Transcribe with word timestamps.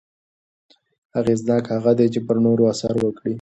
اغېزناک 1.19 1.65
هغه 1.75 1.91
دی 1.97 2.07
چې 2.13 2.19
پر 2.27 2.37
نورو 2.45 2.63
اثر 2.73 2.93
وکړي. 2.99 3.29